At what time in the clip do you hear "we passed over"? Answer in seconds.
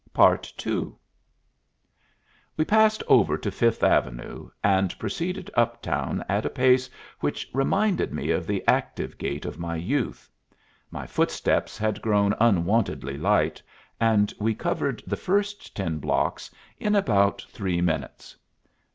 2.57-3.37